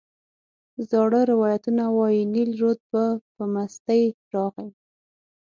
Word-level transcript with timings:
زاړه 0.89 1.19
روایتونه 1.31 1.83
وایي 1.97 2.23
نیل 2.33 2.51
رود 2.61 2.79
به 2.91 3.03
په 3.33 3.43
مستۍ 3.53 4.03
راغی. 4.33 4.69